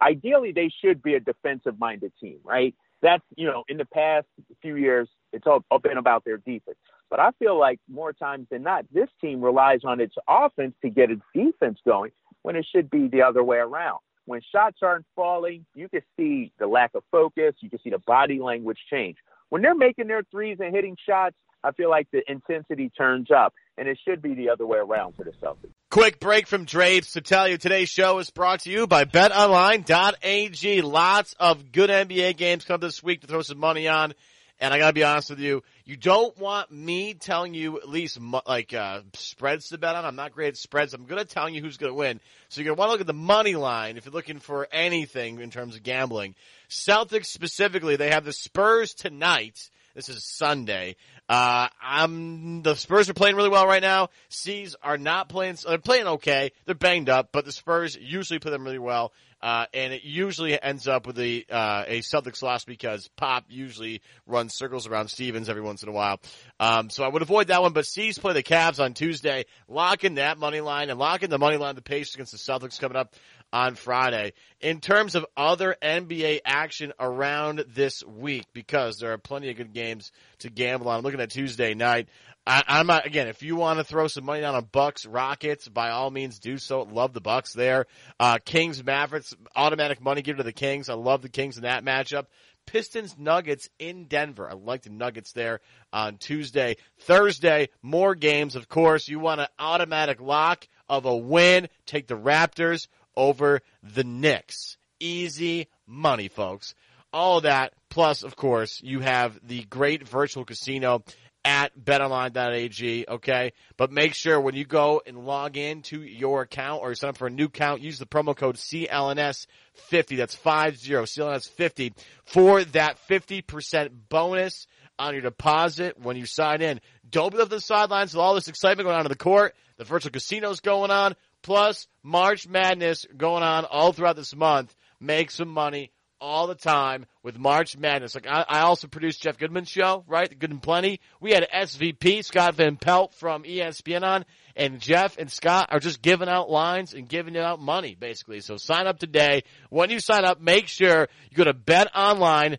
[0.00, 2.74] ideally they should be a defensive minded team, right?
[3.02, 4.26] That's you know in the past
[4.62, 6.78] few years it's all been about their defense.
[7.10, 10.88] But I feel like more times than not, this team relies on its offense to
[10.88, 12.10] get its defense going
[12.42, 13.98] when it should be the other way around.
[14.24, 17.54] When shots aren't falling, you can see the lack of focus.
[17.60, 19.18] You can see the body language change.
[19.50, 23.52] When they're making their threes and hitting shots, I feel like the intensity turns up,
[23.76, 25.72] and it should be the other way around for the Celtics.
[25.90, 30.82] Quick break from Drapes to tell you today's show is brought to you by BetOnline.ag.
[30.82, 34.14] Lots of good NBA games come this week to throw some money on.
[34.60, 38.18] And I gotta be honest with you, you don't want me telling you at least
[38.46, 40.04] like uh, spreads to bet on.
[40.04, 40.94] I'm not great at spreads.
[40.94, 42.20] I'm good at telling you who's gonna win.
[42.48, 45.40] So you're gonna want to look at the money line if you're looking for anything
[45.40, 46.36] in terms of gambling.
[46.70, 49.68] Celtics specifically, they have the Spurs tonight.
[49.96, 50.96] This is Sunday.
[51.28, 54.10] Uh, I'm, the Spurs are playing really well right now.
[54.28, 56.52] C's are not playing, they're playing okay.
[56.66, 59.12] They're banged up, but the Spurs usually play them really well.
[59.42, 64.00] Uh, and it usually ends up with a, uh, a Celtics loss because Pop usually
[64.26, 66.20] runs circles around Stevens every once in a while.
[66.58, 70.04] Um, so I would avoid that one, but C's play the Cavs on Tuesday, lock
[70.04, 72.80] in that money line and lock in the money line the Pacers against the Celtics
[72.80, 73.14] coming up
[73.56, 74.34] on Friday.
[74.60, 79.72] In terms of other NBA action around this week, because there are plenty of good
[79.72, 80.98] games to gamble on.
[80.98, 82.08] I'm looking at Tuesday night.
[82.46, 85.68] I, am not, again, if you want to throw some money down on Bucks, Rockets,
[85.68, 86.82] by all means do so.
[86.82, 87.86] Love the Bucks there.
[88.20, 90.90] Uh, Kings, Mavericks, automatic money give to the Kings.
[90.90, 92.26] I love the Kings in that matchup.
[92.66, 94.50] Pistons Nuggets in Denver.
[94.50, 95.60] I like the Nuggets there
[95.94, 96.76] on Tuesday.
[97.00, 99.08] Thursday, more games, of course.
[99.08, 101.68] You want an automatic lock of a win.
[101.86, 104.76] Take the Raptors over the Knicks.
[105.00, 106.74] Easy money, folks.
[107.12, 111.02] All that, plus, of course, you have the great virtual casino
[111.46, 113.52] at betonline.ag, okay?
[113.76, 117.18] But make sure when you go and log in to your account or sign up
[117.18, 121.92] for a new account, use the promo code CLNS50, that's 50, CLNS50,
[122.24, 124.66] for that 50% bonus
[124.98, 126.80] on your deposit when you sign in.
[127.08, 129.54] Don't be left on the sidelines with all this excitement going on in the court.
[129.76, 131.14] The virtual casino's going on.
[131.46, 134.74] Plus, March Madness going on all throughout this month.
[134.98, 138.16] Make some money all the time with March Madness.
[138.16, 140.36] Like I, I also produced Jeff Goodman's show, right?
[140.36, 140.98] Good and Plenty.
[141.20, 144.24] We had SVP Scott Van Pelt from ESPN on,
[144.56, 148.40] and Jeff and Scott are just giving out lines and giving out money, basically.
[148.40, 149.44] So sign up today.
[149.68, 152.58] When you sign up, make sure you go to betonline.ag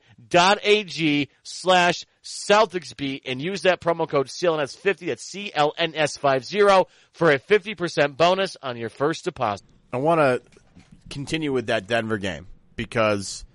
[1.44, 8.56] slash Celtics beat and use that promo code CLNS50, that's CLNS50 for a 50% bonus
[8.62, 9.66] on your first deposit.
[9.92, 10.42] I want to
[11.10, 13.46] continue with that Denver game because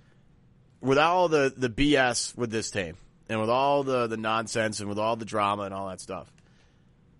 [0.81, 2.97] with all the, the BS with this team
[3.29, 6.31] and with all the, the nonsense and with all the drama and all that stuff,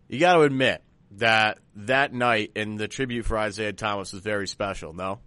[0.09, 0.81] you got to admit
[1.17, 5.19] that that night in the tribute for Isaiah Thomas was very special, no?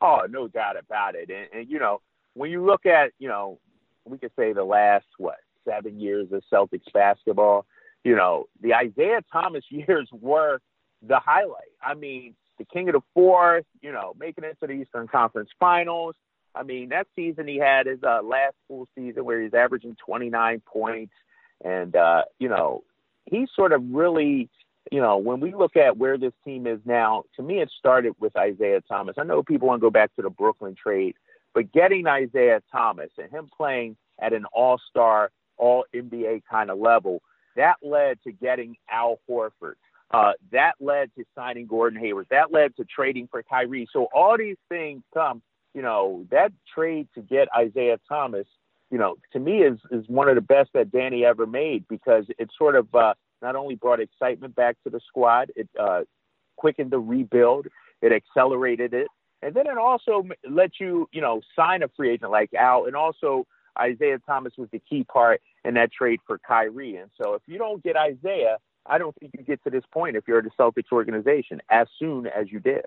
[0.00, 1.30] Oh, no doubt about it.
[1.30, 2.00] And, and you know,
[2.34, 3.58] when you look at, you know,
[4.04, 7.66] we could say the last what seven years of Celtics basketball.
[8.04, 10.60] You know, the Isaiah Thomas years were
[11.06, 11.72] the highlight.
[11.80, 13.64] I mean, the king of the fourth.
[13.80, 16.14] You know, making it to the Eastern Conference Finals.
[16.54, 20.60] I mean, that season he had his uh, last full season where he's averaging 29
[20.66, 21.14] points,
[21.64, 22.84] and uh, you know,
[23.24, 24.50] he sort of really
[24.90, 28.14] you know, when we look at where this team is now, to me, it started
[28.18, 29.16] with Isaiah Thomas.
[29.18, 31.14] I know people want to go back to the Brooklyn trade,
[31.54, 36.78] but getting Isaiah Thomas and him playing at an all star, all NBA kind of
[36.78, 37.22] level,
[37.56, 39.74] that led to getting Al Horford.
[40.10, 42.26] Uh, that led to signing Gordon Hayward.
[42.30, 43.88] That led to trading for Kyrie.
[43.92, 45.40] So all these things come,
[45.74, 48.46] you know, that trade to get Isaiah Thomas,
[48.90, 52.26] you know, to me is is one of the best that Danny ever made because
[52.38, 56.02] it sort of uh, not only brought excitement back to the squad, it uh,
[56.56, 57.66] quickened the rebuild,
[58.00, 59.08] it accelerated it,
[59.42, 62.94] and then it also lets you, you know, sign a free agent like Al, and
[62.94, 63.46] also
[63.78, 66.96] Isaiah Thomas was the key part in that trade for Kyrie.
[66.96, 70.16] And so if you don't get Isaiah, I don't think you get to this point
[70.16, 72.84] if you're the Celtics organization as soon as you did.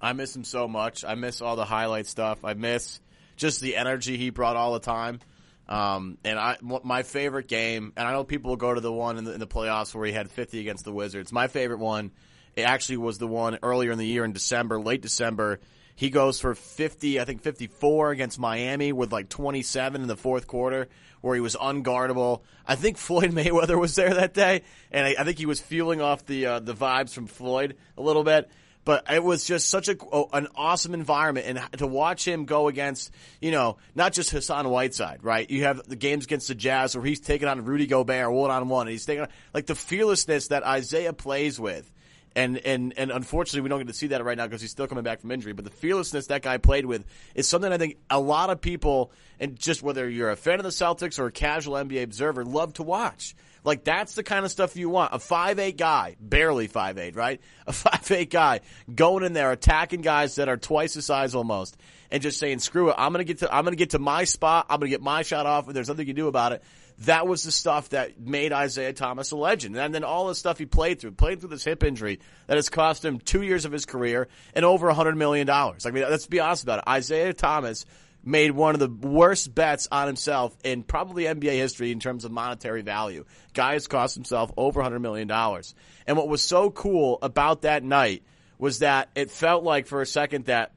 [0.00, 1.04] I miss him so much.
[1.04, 2.44] I miss all the highlight stuff.
[2.44, 3.00] I miss
[3.36, 5.20] just the energy he brought all the time.
[5.68, 9.18] Um, and I, my favorite game, and I know people will go to the one
[9.18, 11.32] in the, in the playoffs where he had 50 against the Wizards.
[11.32, 12.12] My favorite one,
[12.54, 15.58] it actually was the one earlier in the year in December, late December.
[15.96, 20.46] He goes for 50, I think 54 against Miami with like 27 in the fourth
[20.46, 20.88] quarter
[21.20, 22.42] where he was unguardable.
[22.66, 26.00] I think Floyd Mayweather was there that day, and I, I think he was fueling
[26.00, 28.48] off the uh, the vibes from Floyd a little bit.
[28.86, 32.68] But it was just such a oh, an awesome environment, and to watch him go
[32.68, 35.50] against, you know, not just Hassan Whiteside, right?
[35.50, 38.68] You have the games against the Jazz where he's taking on Rudy Gobert one on
[38.68, 41.92] one, and he's taking on, like the fearlessness that Isaiah plays with
[42.36, 44.86] and and and unfortunately we don't get to see that right now because he's still
[44.86, 45.54] coming back from injury.
[45.54, 49.10] But the fearlessness that guy played with is something I think a lot of people,
[49.40, 52.74] and just whether you're a fan of the Celtics or a casual NBA observer, love
[52.74, 53.34] to watch.
[53.66, 55.12] Like that's the kind of stuff you want.
[55.12, 57.40] A five eight guy, barely five eight, right?
[57.66, 58.60] A five eight guy
[58.92, 61.76] going in there attacking guys that are twice the size almost,
[62.10, 64.66] and just saying, "Screw it, I'm gonna get to I'm gonna get to my spot.
[64.70, 66.62] I'm gonna get my shot off, and there's nothing you can do about it."
[67.00, 69.76] that was the stuff that made Isaiah Thomas a legend.
[69.76, 72.70] And then all the stuff he played through, played through this hip injury that has
[72.70, 75.84] cost him two years of his career and over a hundred million dollars.
[75.84, 76.84] I mean, let's be honest about it.
[76.88, 77.84] Isaiah Thomas
[78.26, 82.32] made one of the worst bets on himself in probably NBA history in terms of
[82.32, 83.24] monetary value.
[83.54, 85.30] Guy has cost himself over $100 million.
[85.30, 88.24] And what was so cool about that night
[88.58, 90.72] was that it felt like for a second that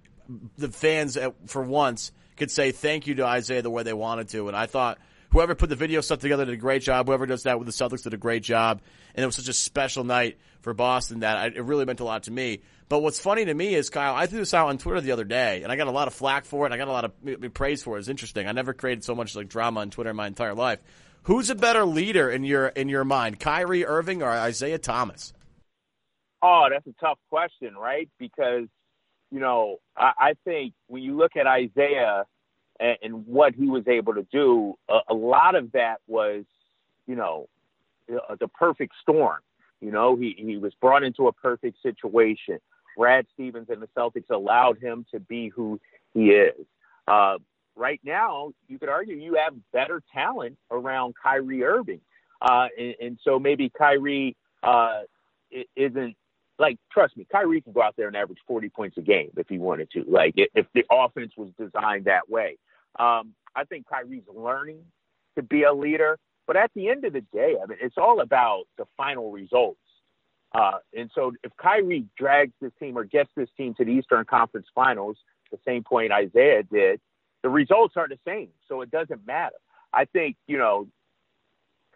[0.57, 4.47] the fans, for once, could say thank you to Isaiah the way they wanted to.
[4.47, 4.99] And I thought
[5.31, 7.07] whoever put the video stuff together did a great job.
[7.07, 8.81] Whoever does that with the Celtics did a great job.
[9.15, 12.23] And it was such a special night for Boston that it really meant a lot
[12.23, 12.61] to me.
[12.89, 15.23] But what's funny to me is, Kyle, I threw this out on Twitter the other
[15.23, 16.73] day, and I got a lot of flack for it.
[16.73, 17.99] I got a lot of praise for it.
[17.99, 18.47] It's interesting.
[18.47, 20.79] I never created so much like drama on Twitter in my entire life.
[21.23, 25.33] Who's a better leader in your in your mind, Kyrie Irving or Isaiah Thomas?
[26.41, 28.09] Oh, that's a tough question, right?
[28.17, 28.67] Because
[29.29, 32.25] you know, I, I think when you look at Isaiah
[32.79, 36.45] and, and what he was able to do, a, a lot of that was,
[37.05, 37.47] you know,
[38.07, 39.39] the perfect storm.
[39.79, 42.59] You know, he he was brought into a perfect situation.
[42.99, 45.79] Brad Stevens and the Celtics allowed him to be who
[46.13, 46.65] he is.
[47.07, 47.37] Uh,
[47.77, 52.01] right now, you could argue you have better talent around Kyrie Irving.
[52.41, 55.03] Uh, and, and so maybe Kyrie uh,
[55.77, 56.17] isn't
[56.59, 59.47] like, trust me, Kyrie can go out there and average 40 points a game if
[59.47, 60.03] he wanted to.
[60.05, 62.57] Like, if the offense was designed that way.
[62.99, 64.83] Um, I think Kyrie's learning
[65.37, 66.19] to be a leader.
[66.47, 69.79] But at the end of the day, I mean, it's all about the final results.
[70.53, 74.25] Uh, and so if Kyrie drags this team or gets this team to the Eastern
[74.25, 75.17] Conference Finals,
[75.51, 76.99] the same point Isaiah did,
[77.43, 78.49] the results are the same.
[78.67, 79.55] So it doesn't matter.
[79.93, 80.87] I think, you know,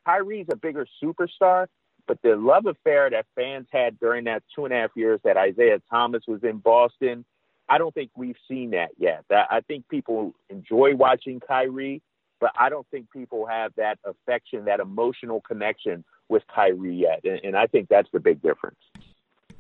[0.06, 1.68] Kyrie's a bigger superstar,
[2.08, 5.38] but the love affair that fans had during that two and a half years that
[5.38, 7.26] Isaiah Thomas was in Boston,
[7.70, 9.24] I don't think we've seen that yet.
[9.32, 12.02] I think people enjoy watching Kyrie,
[12.42, 17.40] but I don't think people have that affection, that emotional connection with Kyrie yet, and,
[17.44, 18.80] and I think that's the big difference.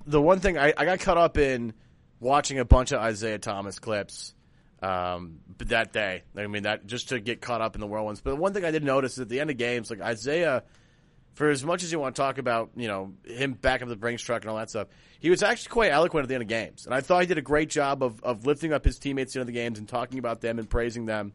[0.05, 1.73] The one thing I, I got caught up in
[2.19, 4.33] watching a bunch of Isaiah Thomas clips
[4.81, 6.23] um, that day.
[6.35, 8.21] I mean, that just to get caught up in the whirlwinds.
[8.21, 10.63] But the one thing I did notice is at the end of games, like Isaiah,
[11.35, 13.95] for as much as you want to talk about, you know, him back up the
[13.95, 14.87] Brinks truck and all that stuff,
[15.19, 16.85] he was actually quite eloquent at the end of games.
[16.85, 19.33] And I thought he did a great job of, of lifting up his teammates at
[19.33, 21.33] the end of the games and talking about them and praising them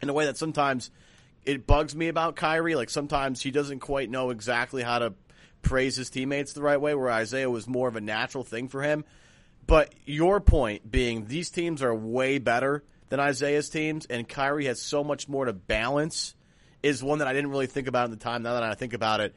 [0.00, 0.90] in a way that sometimes–
[1.44, 2.74] it bugs me about Kyrie.
[2.74, 5.14] Like sometimes he doesn't quite know exactly how to
[5.62, 8.82] praise his teammates the right way, where Isaiah was more of a natural thing for
[8.82, 9.04] him.
[9.66, 14.80] But your point being these teams are way better than Isaiah's teams, and Kyrie has
[14.80, 16.34] so much more to balance
[16.82, 18.42] is one that I didn't really think about at the time.
[18.42, 19.34] Now that I think about it,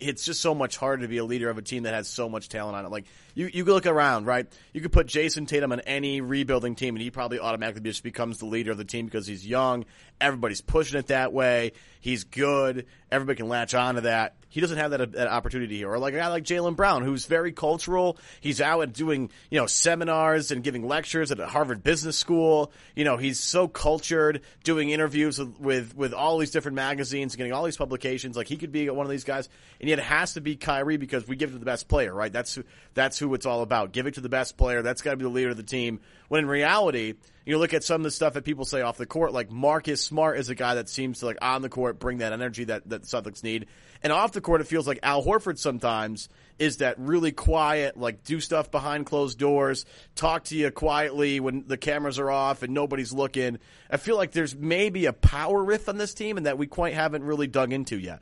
[0.00, 2.28] it's just so much harder to be a leader of a team that has so
[2.28, 2.90] much talent on it.
[2.90, 4.46] Like you, you look around, right?
[4.72, 8.38] You could put Jayson Tatum on any rebuilding team, and he probably automatically just becomes
[8.38, 9.84] the leader of the team because he's young.
[10.20, 11.72] Everybody's pushing it that way.
[12.00, 12.86] He's good.
[13.10, 14.36] Everybody can latch on to that.
[14.48, 15.90] He doesn't have that, that opportunity here.
[15.90, 18.16] Or like a guy like Jaylen Brown, who's very cultural.
[18.40, 22.72] He's out and doing, you know, seminars and giving lectures at a Harvard Business School.
[22.94, 27.52] You know, he's so cultured, doing interviews with, with, with all these different magazines, getting
[27.52, 28.36] all these publications.
[28.36, 29.48] Like he could be one of these guys.
[29.80, 32.14] And yet it has to be Kyrie because we give it to the best player,
[32.14, 32.32] right?
[32.32, 32.58] That's
[32.94, 33.92] that's who it's all about.
[33.92, 34.80] Give it to the best player.
[34.80, 36.00] That's got to be the leader of the team.
[36.28, 39.06] When in reality, you look at some of the stuff that people say off the
[39.06, 42.18] court, like Marcus Smart is a guy that seems to like on the court bring
[42.18, 43.66] that energy that, that Celtics need.
[44.02, 48.24] And off the court, it feels like Al Horford sometimes is that really quiet, like
[48.24, 49.84] do stuff behind closed doors,
[50.14, 53.58] talk to you quietly when the cameras are off and nobody's looking.
[53.90, 56.94] I feel like there's maybe a power riff on this team and that we quite
[56.94, 58.20] haven't really dug into yet.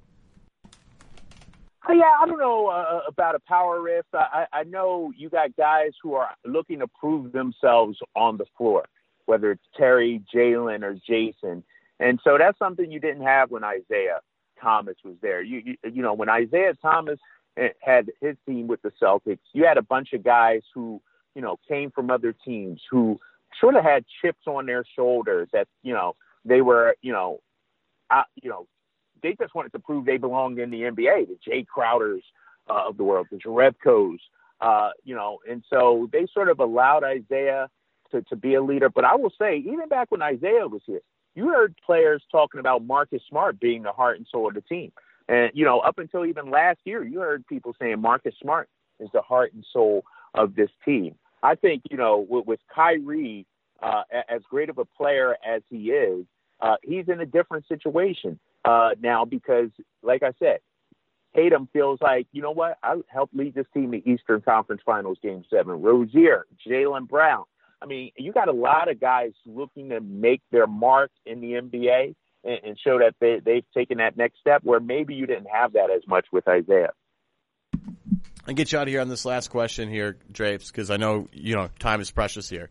[1.89, 4.07] Yeah, I don't know uh, about a power riff.
[4.15, 8.85] I, I know you got guys who are looking to prove themselves on the floor
[9.27, 11.63] whether it's Terry, Jaylen, or Jayson.
[12.01, 14.21] And so that's something you didn't have when Isaiah
[14.61, 15.43] Thomas was there.
[15.43, 17.19] You, you, you know, when Isaiah Thomas
[17.81, 21.01] had his team with the Celtics, you had a bunch of guys who,
[21.35, 23.21] you know, came from other teams who
[23.61, 27.41] sort of had chips on their shoulders that, you know, they were, you know,
[28.11, 28.67] uh, you know,
[29.25, 32.23] they just wanted to prove they belonged in the NBA, the Jae Crowders
[32.69, 34.19] uh, of the world, the Jerebkos,
[34.61, 37.69] uh, you know, and so they sort of allowed Isaiah
[38.13, 38.89] to, to be a leader.
[38.89, 41.01] But I will say, even back when Isaiah was here,
[41.35, 44.93] you heard players talking about Marcus Smart being the heart and soul of the team.
[45.27, 48.69] And, you know, up until even last year, you heard people saying Marcus Smart
[49.01, 51.15] is the heart and soul of this team.
[51.43, 53.47] I think, you know, with, with Kyrie,
[53.83, 56.25] uh, as great of a player as he is,
[56.61, 59.71] uh, he's in a different situation uh, now because,
[60.03, 60.59] like I said,
[61.35, 65.19] Tatum feels like, you know what, I helped lead this team to Eastern Conference Finals
[65.23, 65.83] Game 7.
[65.83, 67.45] Rozier, Jaylen Brown,
[67.85, 71.53] I mean, you got a lot of guys looking to make their mark in the
[71.53, 75.49] NBA and, and show that they, they've taken that next step where maybe you didn't
[75.53, 76.93] have that as much with Isaiah.
[78.47, 81.29] And get you out of here on this last question here, Drapes, because I know
[81.33, 82.71] you know time is precious here.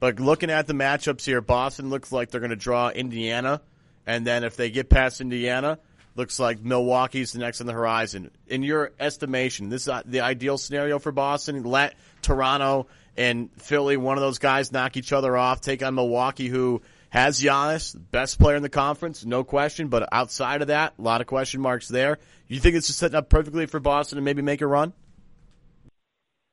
[0.00, 3.60] But looking at the matchups here, Boston looks like they're going to draw Indiana,
[4.08, 5.78] and then if they get past Indiana,
[6.16, 8.30] looks like Milwaukee's the next on the horizon.
[8.46, 11.62] In your estimation, this is uh, the ideal scenario for Boston.
[11.62, 12.86] Let Toronto
[13.18, 15.60] and Philly, one of those guys, knock each other off.
[15.60, 16.80] Take on Milwaukee, who
[17.10, 19.88] has Giannis, best player in the conference, no question.
[19.88, 22.18] But outside of that, a lot of question marks there.
[22.46, 24.94] You think it's just setting up perfectly for Boston to maybe make a run?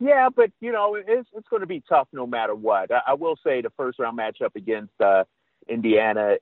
[0.02, 2.92] Yeah, but you know it's it's going to be tough no matter what.
[2.92, 5.24] I, I will say the first round matchup against uh,
[5.70, 6.36] Indiana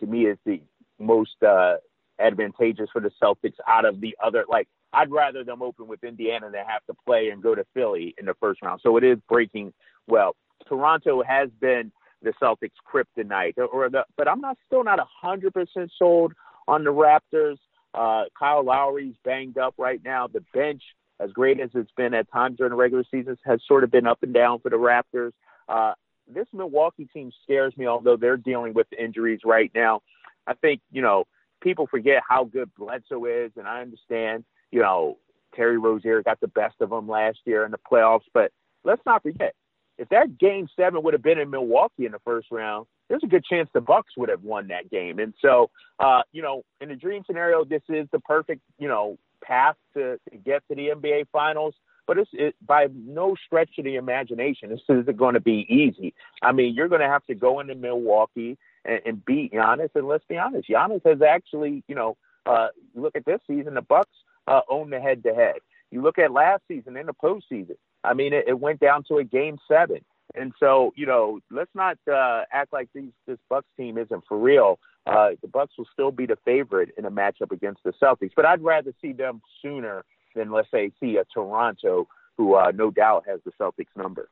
[0.00, 0.60] to me is the
[0.98, 1.76] most uh,
[2.18, 4.44] advantageous for the Celtics out of the other.
[4.48, 8.14] Like I'd rather them open with Indiana than have to play and go to Philly
[8.18, 8.80] in the first round.
[8.82, 9.72] So it is breaking
[10.06, 10.36] well.
[10.68, 11.92] Toronto has been
[12.22, 16.32] the Celtics' kryptonite, or the, but I'm not still not a hundred percent sold
[16.66, 17.58] on the Raptors.
[17.94, 20.26] Uh, Kyle Lowry's banged up right now.
[20.26, 20.82] The bench
[21.20, 24.06] as great as it's been at times during the regular season, has sort of been
[24.06, 25.32] up and down for the Raptors.
[25.68, 25.92] Uh,
[26.32, 30.02] this Milwaukee team scares me, although they're dealing with injuries right now.
[30.46, 31.24] I think, you know,
[31.60, 35.18] people forget how good Bledsoe is, and I understand, you know,
[35.54, 38.52] Terry Rozier got the best of them last year in the playoffs, but
[38.84, 39.54] let's not forget,
[39.98, 43.28] if that game seven would have been in Milwaukee in the first round, there's a
[43.28, 45.18] good chance the Bucks would have won that game.
[45.18, 49.16] And so, uh, you know, in a dream scenario, this is the perfect, you know,
[49.42, 51.74] path to, to get to the NBA Finals,
[52.06, 54.70] but it's it, by no stretch of the imagination.
[54.70, 56.14] This isn't going to be easy.
[56.42, 60.06] I mean, you're going to have to go into Milwaukee and, and beat Giannis, and
[60.06, 64.14] let's be honest, Giannis has actually, you know, uh, look at this season, the Bucks
[64.46, 65.56] uh, own the head-to-head.
[65.90, 67.76] You look at last season in the postseason.
[68.04, 70.04] I mean, it, it went down to a game seven.
[70.34, 74.38] And so, you know, let's not uh, act like these, this Bucks team isn't for
[74.38, 78.32] real uh, the Bucks will still be the favorite in a matchup against the Celtics.
[78.34, 80.04] But I'd rather see them sooner
[80.36, 82.06] than let's say see a Toronto
[82.36, 84.28] who uh, no doubt has the Celtics number.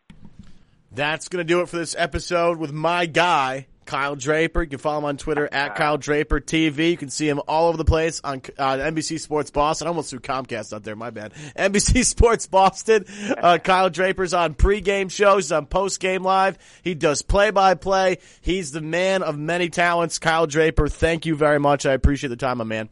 [0.93, 4.63] That's going to do it for this episode with my guy, Kyle Draper.
[4.63, 6.91] You can follow him on Twitter at Kyle Draper TV.
[6.91, 9.89] You can see him all over the place on uh, NBC Sports Boston.
[9.89, 10.95] I almost threw Comcast out there.
[10.95, 11.33] My bad.
[11.59, 13.07] NBC Sports Boston.
[13.37, 15.47] Uh, Kyle Draper's on pregame shows.
[15.47, 16.59] He's on postgame live.
[16.85, 18.19] He does play by play.
[18.41, 20.21] He's the man of many talents.
[20.21, 21.87] Kyle Draper, thank you very much.
[21.87, 22.89] I appreciate the time, my man.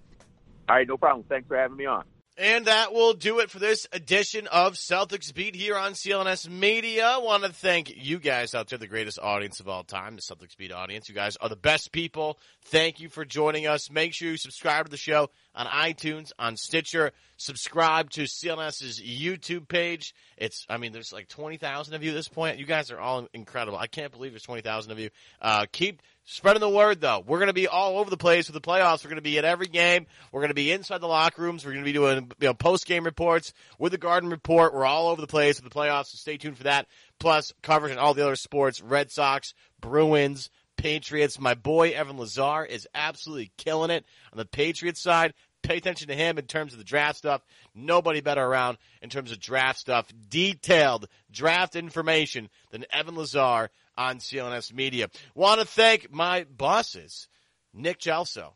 [0.68, 1.24] All right, no problem.
[1.28, 2.02] Thanks for having me on.
[2.38, 7.06] And that will do it for this edition of Celtics Beat here on CLNS Media.
[7.06, 10.22] I want to thank you guys out there, the greatest audience of all time, the
[10.22, 11.10] Celtics Beat audience.
[11.10, 12.38] You guys are the best people.
[12.64, 13.90] Thank you for joining us.
[13.90, 17.12] Make sure you subscribe to the show on iTunes, on Stitcher.
[17.36, 20.14] Subscribe to CLNS's YouTube page.
[20.36, 22.58] It's, I mean, there's like 20,000 of you at this point.
[22.58, 23.78] You guys are all incredible.
[23.78, 25.10] I can't believe there's 20,000 of you.
[25.40, 27.22] Uh, keep Spreading the word though.
[27.26, 29.04] We're going to be all over the place with the playoffs.
[29.04, 30.06] We're going to be at every game.
[30.30, 31.64] We're going to be inside the locker rooms.
[31.64, 34.72] We're going to be doing you know, post game reports with the Garden Report.
[34.72, 36.06] We're all over the place with the playoffs.
[36.06, 36.86] So stay tuned for that.
[37.18, 40.48] Plus coverage on all the other sports: Red Sox, Bruins,
[40.82, 41.38] Patriots.
[41.38, 45.32] My boy Evan Lazar is absolutely killing it on the Patriots side.
[45.62, 47.40] Pay attention to him in terms of the draft stuff.
[47.72, 50.08] Nobody better around in terms of draft stuff.
[50.28, 55.06] Detailed draft information than Evan Lazar on CLNS Media.
[55.36, 57.28] Want to thank my bosses,
[57.72, 58.54] Nick Gelso,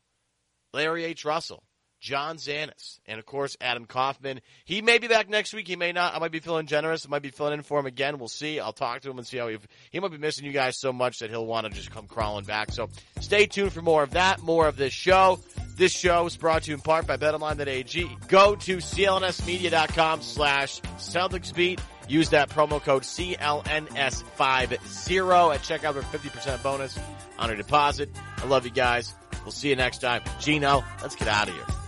[0.75, 1.25] Larry H.
[1.25, 1.63] Russell,
[2.07, 4.41] John Zanis, and of course Adam Kaufman.
[4.65, 5.67] He may be back next week.
[5.67, 6.15] He may not.
[6.15, 7.05] I might be feeling generous.
[7.05, 8.19] I might be filling in for him again.
[8.19, 8.61] We'll see.
[8.61, 9.59] I'll talk to him and see how he.
[9.91, 12.45] He might be missing you guys so much that he'll want to just come crawling
[12.45, 12.71] back.
[12.71, 12.91] So
[13.21, 14.41] stay tuned for more of that.
[14.41, 15.41] More of this show.
[15.77, 18.09] This show is brought to you in part by BetOnline.ag.
[18.29, 21.81] Go to clnsmedia.com slash Celtics Beat.
[22.09, 26.97] Use that promo code CLNS50 at checkout for 50% bonus
[27.37, 28.11] on your deposit.
[28.37, 29.13] I love you guys.
[29.43, 30.23] We'll see you next time.
[30.39, 31.86] Gino, let's get out of here.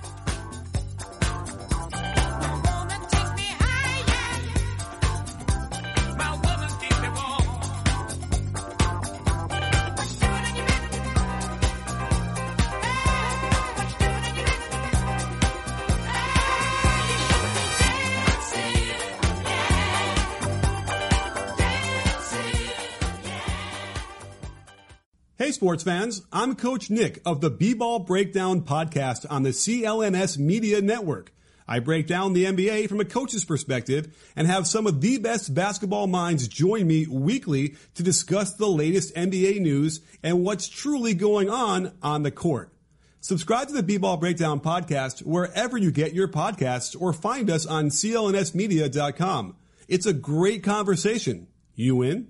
[25.58, 26.22] Sports fans.
[26.32, 31.32] I'm Coach Nick of the B-Ball Breakdown podcast on the CLNS Media Network.
[31.66, 35.52] I break down the NBA from a coach's perspective and have some of the best
[35.52, 41.50] basketball minds join me weekly to discuss the latest NBA news and what's truly going
[41.50, 42.72] on on the court.
[43.20, 47.88] Subscribe to the B-Ball Breakdown podcast wherever you get your podcasts or find us on
[47.88, 49.56] clnsmedia.com.
[49.88, 51.48] It's a great conversation.
[51.74, 52.28] You in?